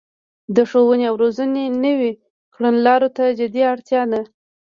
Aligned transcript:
د 0.55 0.57
ښوونې 0.69 1.05
او 1.09 1.15
روزنې 1.23 1.65
نويو 1.83 2.17
کړنلارو 2.53 3.09
ته 3.17 3.23
جدي 3.39 3.61
اړتیا 3.73 4.01
ده 4.11 4.21